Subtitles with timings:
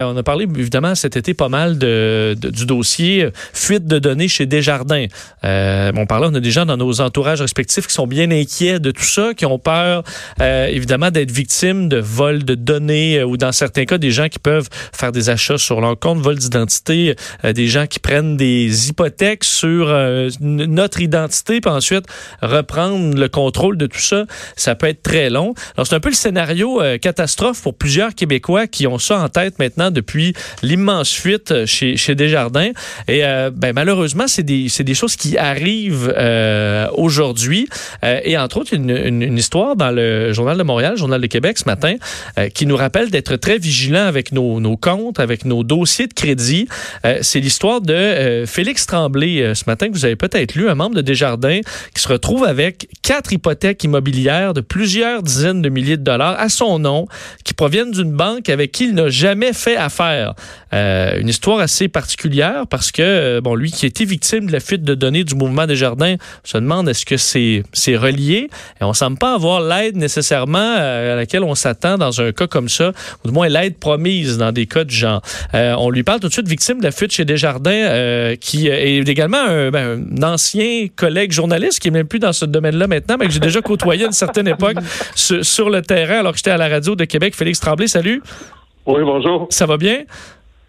[0.00, 5.06] On a parlé évidemment cet été pas mal du dossier fuite de données chez Desjardins.
[5.42, 8.78] Euh, on parlait, on a des gens dans nos entourages respectifs qui sont bien inquiets
[8.78, 10.04] de tout ça, qui ont peur
[10.40, 14.28] euh, évidemment d'être victimes de vols de données euh, ou dans certains cas des gens
[14.28, 18.36] qui peuvent faire des achats sur leur compte, vol d'identité, euh, des gens qui prennent
[18.36, 22.06] des hypothèques sur euh, notre identité puis ensuite
[22.40, 24.26] reprendre le contrôle de tout ça.
[24.54, 25.54] Ça peut être très long.
[25.76, 29.58] Alors c'est un peu le scénario catastrophe pour plusieurs Québécois qui ont ça en tête
[29.58, 32.70] maintenant depuis l'immense fuite chez, chez Desjardins.
[33.06, 37.68] Et euh, ben, malheureusement, c'est des, des choses qui arrivent euh, aujourd'hui.
[38.04, 41.64] Euh, et entre autres, une, histoire dans le Journal de Montréal, Journal de Québec ce
[41.66, 41.96] matin,
[42.54, 46.66] qui nous rappelle d'être très vigilant avec nos, nos, comptes, avec nos dossiers de crédit.
[47.22, 51.02] c'est l'histoire de Félix Tremblay ce matin que vous avez peut-être lu, un membre de
[51.02, 51.60] Desjardins
[51.94, 56.48] qui se retrouve avec quatre hypothèques immobilières de plusieurs dizaines de milliers de dollars à
[56.48, 57.06] son nom,
[57.44, 60.34] qui proviennent d'une banque avec qui il n'a jamais fait affaire.
[60.74, 64.52] Euh, une histoire assez particulière parce que, euh, bon, lui qui a été victime de
[64.52, 68.50] la fuite de données du mouvement des jardins se demande est-ce que c'est c'est relié?
[68.80, 72.46] Et on semble pas avoir l'aide nécessairement euh, à laquelle on s'attend dans un cas
[72.46, 72.92] comme ça,
[73.24, 75.22] ou du moins l'aide promise dans des cas de genre.
[75.54, 79.38] on lui parle tout de suite victime de la fuite chez Desjardins, qui est également
[79.38, 83.26] un, ben, un, ancien collègue journaliste qui est même plus dans ce domaine-là maintenant, mais
[83.26, 84.76] que j'ai déjà côtoyé à une certaine époque
[85.14, 87.34] sur, sur le terrain alors que j'étais à la radio de Québec.
[87.34, 88.22] Félix Tremblay, salut.
[88.88, 89.46] Oui, bonjour.
[89.50, 90.04] Ça va bien?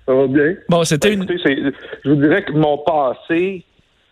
[0.05, 0.55] Ça va bien.
[0.67, 1.25] Bon, c'était une.
[1.25, 3.63] Je vous dirais que mon passé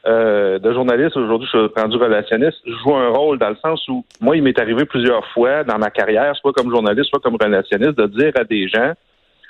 [0.08, 4.06] euh, de journaliste, aujourd'hui, je suis rendu relationniste, joue un rôle dans le sens où,
[4.22, 7.98] moi, il m'est arrivé plusieurs fois dans ma carrière, soit comme journaliste, soit comme relationniste,
[7.98, 8.94] de dire à des gens,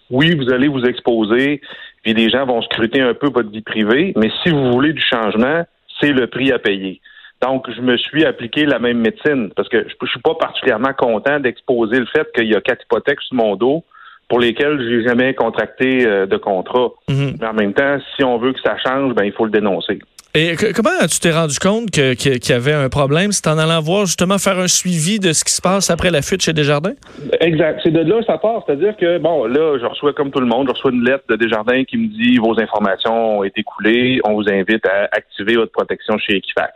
[0.10, 1.62] oui, vous allez vous exposer,
[2.02, 5.04] puis des gens vont scruter un peu votre vie privée, mais si vous voulez du
[5.04, 5.68] changement,
[6.02, 7.00] c'est le prix à payer.
[7.44, 10.94] Donc, je me suis appliqué la même médecine parce que je, je suis pas particulièrement
[10.94, 13.84] content d'exposer le fait qu'il y a quatre hypothèques sur mon dos
[14.30, 16.90] pour lesquels j'ai jamais contracté euh, de contrat.
[17.10, 17.38] Mhm.
[17.40, 20.00] Mais en même temps, si on veut que ça change, ben il faut le dénoncer.
[20.36, 23.32] Et comment tu t'es rendu compte qu'il y avait un problème?
[23.32, 26.22] C'est en allant voir justement faire un suivi de ce qui se passe après la
[26.22, 26.94] fuite chez Desjardins?
[27.40, 27.80] Exact.
[27.82, 28.62] C'est de là que ça part.
[28.66, 31.38] C'est-à-dire que, bon, là, je reçois comme tout le monde, je reçois une lettre de
[31.38, 35.72] Desjardins qui me dit vos informations ont été coulées, on vous invite à activer votre
[35.72, 36.74] protection chez Equifax.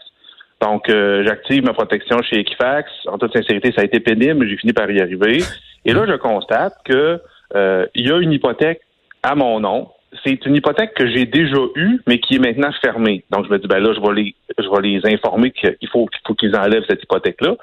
[0.59, 2.89] Donc, euh, j'active ma protection chez Equifax.
[3.07, 5.43] En toute sincérité, ça a été pénible, mais j'ai fini par y arriver.
[5.85, 7.19] Et là, je constate que
[7.55, 8.81] euh, il y a une hypothèque
[9.23, 9.89] à mon nom.
[10.25, 13.23] C'est une hypothèque que j'ai déjà eue, mais qui est maintenant fermée.
[13.31, 16.05] Donc, je me dis, ben là, je vais les, je vais les informer qu'il faut,
[16.07, 17.55] qu'il faut qu'ils enlèvent cette hypothèque-là.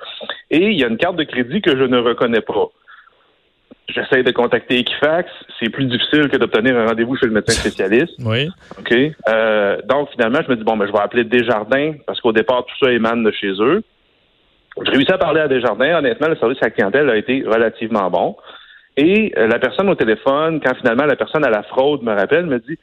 [0.50, 2.68] Et il y a une carte de crédit que je ne reconnais pas.
[3.88, 5.30] J'essaie de contacter Equifax.
[5.60, 8.14] C'est plus difficile que d'obtenir un rendez-vous chez le médecin spécialiste.
[8.20, 8.48] Oui.
[8.78, 8.94] OK?
[9.28, 12.64] Euh, donc, finalement, je me dis, bon, ben, je vais appeler Desjardins parce qu'au départ,
[12.64, 13.82] tout ça émane de chez eux.
[14.84, 15.98] J'ai réussi à parler à Desjardins.
[15.98, 18.36] Honnêtement, le service à la clientèle a été relativement bon.
[18.98, 22.46] Et euh, la personne au téléphone, quand finalement la personne à la fraude me rappelle,
[22.46, 22.76] me dit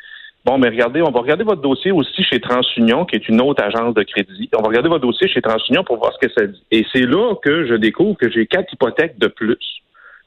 [0.46, 3.62] Bon, mais regardez, on va regarder votre dossier aussi chez TransUnion, qui est une autre
[3.62, 4.48] agence de crédit.
[4.58, 6.64] On va regarder votre dossier chez TransUnion pour voir ce que ça dit.
[6.72, 9.58] Et c'est là que je découvre que j'ai quatre hypothèques de plus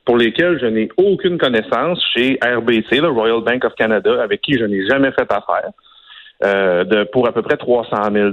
[0.05, 4.59] pour lesquelles je n'ai aucune connaissance chez RBC, le Royal Bank of Canada, avec qui
[4.59, 5.71] je n'ai jamais fait affaire.
[6.45, 8.31] Euh, de, pour à peu près 300 000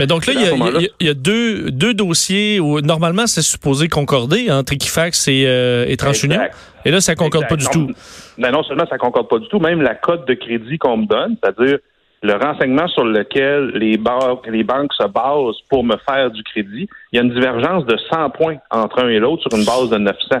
[0.00, 4.72] Mais donc là, il y, a, deux, deux dossiers où normalement c'est supposé concorder entre
[4.72, 6.40] Equifax et, euh, et TransUnion.
[6.84, 7.92] Et là, ça concorde pas du tout.
[8.38, 11.06] Mais non seulement ça concorde pas du tout, même la cote de crédit qu'on me
[11.06, 11.78] donne, c'est-à-dire
[12.24, 16.88] le renseignement sur lequel les, banques, les banques se basent pour me faire du crédit,
[17.12, 19.90] il y a une divergence de 100 points entre un et l'autre sur une base
[19.90, 20.40] de 900.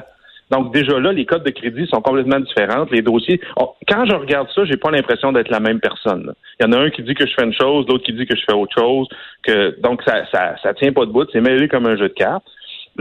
[0.50, 2.90] Donc déjà là, les codes de crédit sont complètement différentes.
[2.90, 3.40] Les dossiers,
[3.88, 6.32] quand je regarde ça, j'ai pas l'impression d'être la même personne.
[6.60, 8.26] Il y en a un qui dit que je fais une chose, l'autre qui dit
[8.26, 9.08] que je fais autre chose.
[9.42, 11.28] Que donc ça, ça, ça tient pas de bout.
[11.32, 12.44] C'est mêlé comme un jeu de cartes.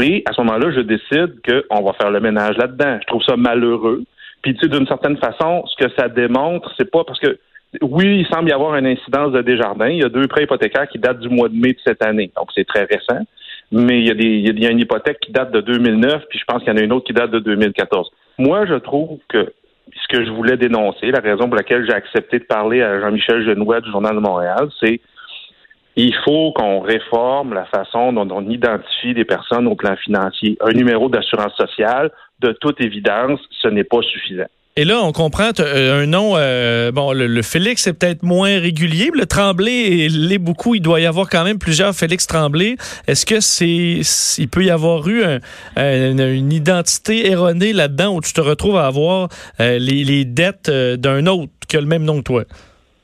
[0.02, 2.98] Et à ce moment-là, je décide qu'on va faire le ménage là-dedans.
[3.02, 4.04] Je trouve ça malheureux.
[4.42, 7.38] Puis, tu sais, d'une certaine façon, ce que ça démontre, c'est pas parce que,
[7.82, 9.90] oui, il semble y avoir une incidence de Desjardins.
[9.90, 12.32] Il y a deux prêts hypothécaires qui datent du mois de mai de cette année.
[12.36, 13.24] Donc, c'est très récent.
[13.72, 16.76] Mais il y, a une hypothèque qui date de 2009, puis je pense qu'il y
[16.76, 18.10] en a une autre qui date de 2014.
[18.38, 19.52] Moi, je trouve que
[19.92, 23.46] ce que je voulais dénoncer, la raison pour laquelle j'ai accepté de parler à Jean-Michel
[23.46, 25.02] Genois du Journal de Montréal, c'est
[25.96, 30.58] il faut qu'on réforme la façon dont on identifie des personnes au plan financier.
[30.62, 34.50] Un numéro d'assurance sociale, de toute évidence, ce n'est pas suffisant.
[34.76, 36.34] Et là, on comprend euh, un nom.
[36.36, 39.12] Euh, bon, le, Félix est peut-être moins régulier.
[39.14, 40.74] Le Tremblay l'est beaucoup.
[40.74, 42.76] Il doit y avoir quand même plusieurs Félix Tremblay.
[43.08, 44.02] Est-ce que c'est,
[44.42, 45.24] il peut y avoir eu
[45.78, 49.30] une identité erronée là-dedans où tu te retrouves à avoir
[49.60, 52.44] euh, les, les, dettes d'un autre qui a le même nom que toi?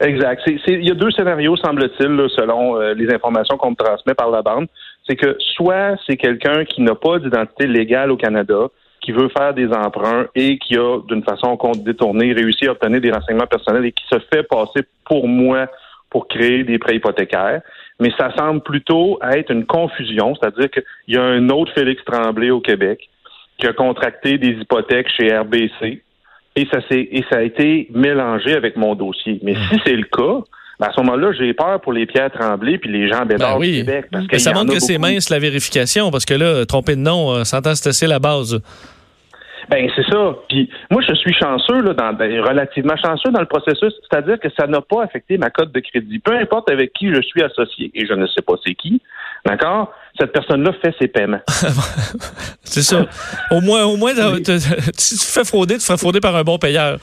[0.02, 0.42] Exact.
[0.48, 4.42] il y a deux scénarios, semble-t-il, selon euh, les informations qu'on me transmet par la
[4.42, 4.68] bande.
[5.06, 8.68] C'est que soit c'est quelqu'un qui n'a pas d'identité légale au Canada,
[9.10, 13.12] qui veut faire des emprunts et qui a, d'une façon détournée, réussi à obtenir des
[13.12, 15.66] renseignements personnels et qui se fait passer pour moi
[16.12, 17.62] pour créer des prêts hypothécaires.
[18.00, 22.52] Mais ça semble plutôt être une confusion, c'est-à-dire qu'il y a un autre Félix Tremblay
[22.52, 23.10] au Québec
[23.58, 26.04] qui a contracté des hypothèques chez RBC
[26.56, 29.40] et ça, et ça a été mélangé avec mon dossier.
[29.42, 30.46] Mais si c'est le cas,
[30.80, 33.66] ben, à ce moment-là, j'ai peur pour les Pierre Tremblay puis les gens Bédard ben
[33.66, 34.06] du Québec.
[34.12, 37.34] Parce que ça montre que c'est mince la vérification, parce que là, tromper de nom,
[37.34, 38.62] euh, s'entend c'est la base.
[39.70, 40.36] Ben c'est ça.
[40.48, 44.50] Puis moi, je suis chanceux là, dans, ben, relativement chanceux dans le processus, c'est-à-dire que
[44.58, 46.18] ça n'a pas affecté ma cote de crédit.
[46.20, 49.02] Peu importe avec qui je suis associé, et je ne sais pas c'est qui,
[49.46, 49.94] d'accord.
[50.20, 51.40] Cette personne-là fait ses paiements.
[52.64, 53.06] c'est ça.
[53.52, 54.14] Au moins, au moins,
[54.98, 56.98] si tu fais frauder, tu feras frauder par un bon payeur.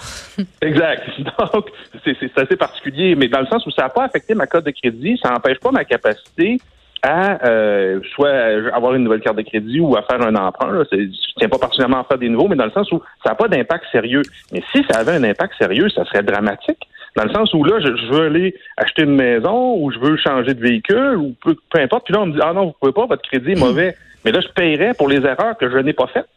[0.61, 1.09] Exact.
[1.55, 1.71] Donc,
[2.05, 4.73] c'est assez particulier, mais dans le sens où ça n'a pas affecté ma cote de
[4.73, 6.59] crédit, ça n'empêche pas ma capacité
[7.03, 8.31] à euh, soit
[8.73, 10.71] avoir une nouvelle carte de crédit ou à faire un emprunt.
[10.71, 10.85] Là.
[10.91, 11.07] Je
[11.37, 13.49] tiens pas particulièrement à faire des nouveaux, mais dans le sens où ça n'a pas
[13.49, 14.23] d'impact sérieux.
[14.53, 16.81] Mais si ça avait un impact sérieux, ça serait dramatique.
[17.17, 20.53] Dans le sens où là, je, veux aller acheter une maison ou je veux changer
[20.53, 22.05] de véhicule ou peu, peu importe.
[22.05, 23.97] Puis là, on me dit Ah non, vous pouvez pas, votre crédit est mauvais.
[24.25, 26.29] Mais là, je paierais pour les erreurs que je n'ai pas faites.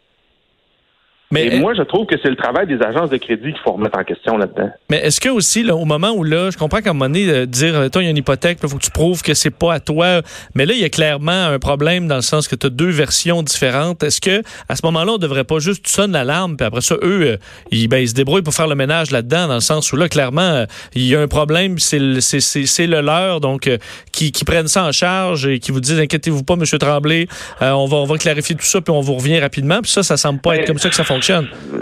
[1.31, 3.99] Mais moi, je trouve que c'est le travail des agences de crédit qu'il faut remettre
[3.99, 4.71] en question là-dedans.
[4.89, 7.29] Mais est-ce que aussi, là, au moment où là, je comprends qu'à un moment donné,
[7.29, 9.35] euh, dire, euh, toi, il y a une hypothèque, il faut que tu prouves que
[9.35, 10.21] c'est pas à toi.
[10.55, 12.89] Mais là, il y a clairement un problème dans le sens que tu as deux
[12.89, 14.01] versions différentes.
[14.01, 17.21] Est-ce que à ce moment-là, on devrait pas juste sonner l'alarme, puis après ça, eux,
[17.21, 17.37] euh,
[17.69, 20.09] ils, ben, ils se débrouillent pour faire le ménage là-dedans, dans le sens où là,
[20.09, 20.65] clairement,
[20.95, 23.69] il y a un problème, c'est le, c'est, c'est, le leur, donc
[24.11, 27.27] qui, qui, prennent ça en charge et qui vous disent, inquiétez-vous pas, Monsieur Tremblay,
[27.61, 29.81] on va on va clarifier tout ça, puis on vous revient rapidement.
[29.81, 31.18] Puis ça, ça semble pas être comme ça que ça fonctionne.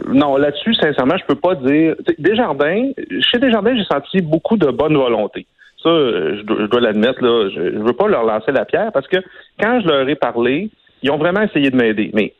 [0.08, 1.96] Non, là-dessus, sincèrement, je peux pas dire.
[2.18, 2.92] Desjardins,
[3.22, 5.46] chez Desjardins, j'ai senti beaucoup de bonne volonté.
[5.84, 7.50] Ça, je dois, l'admettre, là.
[7.54, 9.18] Je, ne veux pas leur lancer la pierre parce que
[9.60, 10.70] quand je leur ai parlé,
[11.04, 12.12] ils ont vraiment essayé de m'aider.
[12.14, 12.34] Mais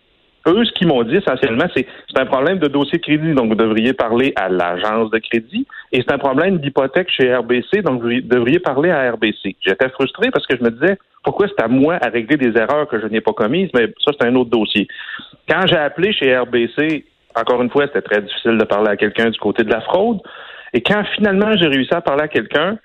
[0.48, 3.56] eux, ce qu'ils m'ont dit essentiellement, c'est c'est un problème de dossier crédit, donc vous
[3.56, 8.22] devriez parler à l'agence de crédit, et c'est un problème d'hypothèque chez RBC, donc vous
[8.22, 9.56] devriez parler à RBC.
[9.62, 12.88] J'étais frustré parce que je me disais, pourquoi c'est à moi à régler des erreurs
[12.88, 14.88] que je n'ai pas commises, mais ça, c'est un autre dossier.
[15.50, 17.06] Quand j'ai appelé chez RBC,
[17.36, 20.20] encore une fois, c'était très difficile de parler à quelqu'un du côté de la fraude,
[20.74, 22.78] et quand finalement j'ai réussi à parler à quelqu'un,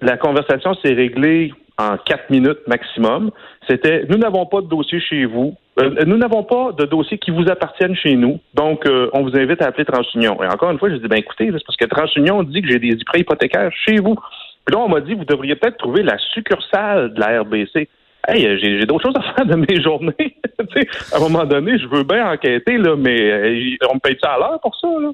[0.00, 3.30] la conversation s'est réglée en quatre minutes maximum.
[3.68, 5.56] C'était nous n'avons pas de dossier chez vous.
[5.80, 8.38] Euh, nous n'avons pas de dossier qui vous appartiennent chez nous.
[8.54, 10.40] Donc, euh, on vous invite à appeler TransUnion.
[10.42, 12.78] Et encore une fois, je dis, ben écoutez, c'est parce que TransUnion dit que j'ai
[12.78, 14.14] des prêts hypothécaires chez vous.
[14.64, 17.88] Puis là, on m'a dit, vous devriez peut-être trouver la succursale de la RBC.
[18.28, 20.36] Hey, euh, j'ai d'autres choses à faire de mes journées.
[21.12, 24.38] à un moment donné, je veux bien enquêter, là, mais on me paye ça à
[24.38, 25.10] l'heure pour ça, là?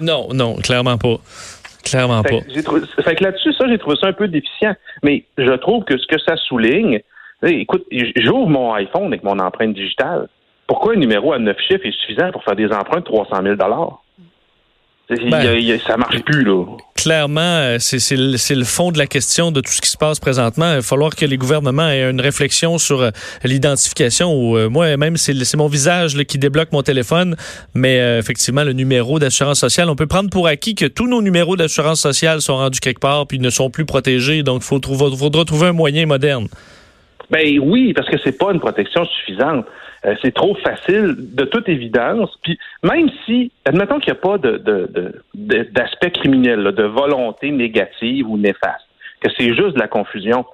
[0.00, 1.16] Non, non, clairement pas.
[1.84, 2.40] Clairement pas.
[3.02, 4.74] fait que là-dessus, ça, j'ai trouvé ça un peu déficient.
[5.02, 7.00] Mais je trouve que ce que ça souligne,
[7.42, 7.86] écoute,
[8.16, 10.28] j'ouvre mon iPhone avec mon empreinte digitale.
[10.66, 13.56] Pourquoi un numéro à neuf chiffres est suffisant pour faire des emprunts de 300 000
[15.10, 16.64] ben, ça marche plus, là.
[16.94, 20.70] Clairement, euh, c'est le, fond de la question de tout ce qui se passe présentement.
[20.70, 23.10] Il va falloir que les gouvernements aient une réflexion sur euh,
[23.42, 24.56] l'identification.
[24.56, 27.36] Euh, moi, même, c'est mon visage qui débloque mon téléphone,
[27.74, 31.56] mais effectivement, le numéro d'assurance sociale, on peut prendre pour acquis que tous nos numéros
[31.56, 34.42] d'assurance sociale sont rendus quelque part puis ne sont plus protégés.
[34.42, 36.48] Donc, il faudra trouver un moyen moderne.
[37.30, 39.66] Ben oui, parce que c'est pas une protection suffisante.
[40.04, 42.30] Euh, c'est trop facile, de toute évidence.
[42.42, 44.38] Puis même si, admettons qu'il n'y a pas
[45.34, 48.86] d'aspect criminel, de volonté négative ou néfaste,
[49.20, 50.44] que c'est juste de la confusion.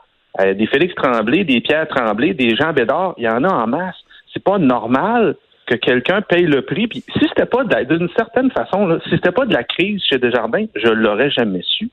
[0.40, 3.66] Euh, des Félix Tremblay, des Pierre Tremblay, des Jean Bédard, il y en a en
[3.66, 3.96] masse.
[4.34, 6.88] C'est pas normal que quelqu'un paye le prix.
[6.88, 10.18] Puis si c'était pas d'une certaine façon, là, si c'était pas de la crise chez
[10.18, 11.88] Desjardins, je l'aurais jamais su.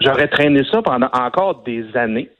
[0.00, 2.30] J'aurais traîné ça pendant encore des années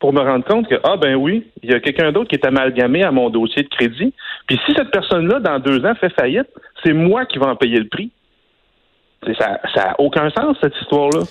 [0.00, 2.46] pour me rendre compte que, ah ben oui, il y a quelqu'un d'autre qui est
[2.46, 4.14] amalgamé à mon dossier de crédit.
[4.46, 6.48] Puis si cette personne-là, dans deux ans, fait faillite,
[6.84, 8.10] c'est moi qui vais en payer le prix.
[9.38, 11.22] Ça n'a aucun sens, cette histoire-là.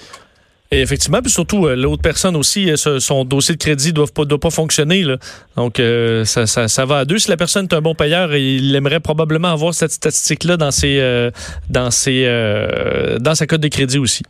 [0.70, 4.08] Et effectivement, puis surtout, euh, l'autre personne aussi, euh, son dossier de crédit ne doit
[4.14, 5.04] pas, doit pas fonctionner.
[5.04, 5.16] Là.
[5.56, 7.20] Donc, euh, ça, ça, ça, va à deux.
[7.20, 11.32] Si la personne est un bon payeur, il aimerait probablement avoir cette statistique-là dans, ses,
[11.70, 12.26] dans, ses,
[13.22, 14.24] dans sa cote de crédit aussi.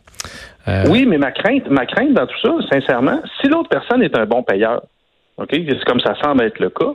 [0.68, 4.16] Euh, oui, mais ma crainte, ma crainte dans tout ça, sincèrement, si l'autre personne est
[4.16, 4.82] un bon payeur,
[5.38, 6.92] OK, c'est comme ça semble être le cas,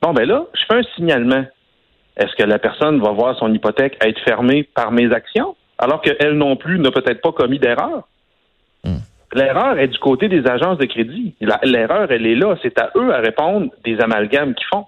[0.00, 1.44] bon, ben là, je fais un signalement.
[2.16, 6.34] Est-ce que la personne va voir son hypothèque être fermée par mes actions, alors qu'elle
[6.34, 8.06] non plus n'a peut-être pas commis d'erreur?
[8.84, 8.98] Hmm.
[9.34, 11.34] L'erreur est du côté des agences de crédit.
[11.64, 12.56] L'erreur, elle est là.
[12.62, 14.86] C'est à eux à répondre des amalgames qu'ils font.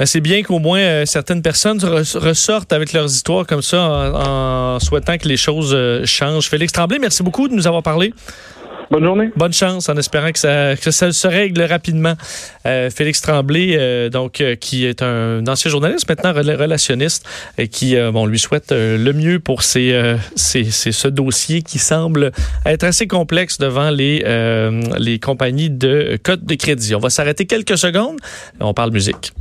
[0.00, 4.80] Ben, c'est bien qu'au moins euh, certaines personnes ressortent avec leurs histoires comme ça en,
[4.80, 6.48] souhaitant que les choses euh, changent.
[6.48, 8.14] Félix Tremblay, merci beaucoup de nous avoir parlé.
[8.90, 9.30] Bonne journée.
[9.36, 12.14] Bonne chance en espérant que ça, que ça se règle rapidement.
[12.66, 17.24] Euh, Félix Tremblay, euh, donc, euh, qui est un ancien journaliste, maintenant relationniste,
[17.56, 22.32] et qui, bon, lui souhaite le mieux pour ces, ces, ce dossier qui semble
[22.66, 24.24] être assez complexe devant les,
[24.98, 26.94] les compagnies de codes de crédit.
[26.94, 28.18] On va s'arrêter quelques secondes.
[28.60, 29.32] On parle musique.